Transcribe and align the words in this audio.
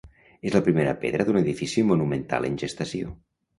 És 0.51 0.55
la 0.55 0.61
primera 0.67 0.93
pedra 1.03 1.27
d'un 1.27 1.39
edifici 1.43 1.85
monumental 1.93 2.51
en 2.51 2.59
gestació. 2.65 3.15